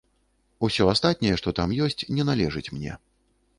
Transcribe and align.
Усё 0.67 0.87
астатняе, 0.93 1.35
што 1.43 1.53
там 1.61 1.75
ёсць, 1.87 2.01
не 2.19 2.27
належыць 2.33 2.73
мне. 2.79 2.99